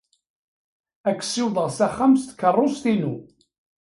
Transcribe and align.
Ad 1.09 1.15
k-ssiwḍeɣ 1.19 1.67
s 1.77 1.79
axxam 1.87 2.13
s 2.21 2.23
tkeṛṛust-inu. 2.25 3.15